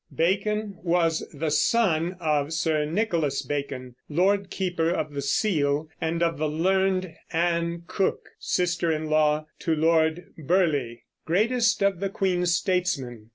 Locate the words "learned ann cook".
6.49-8.29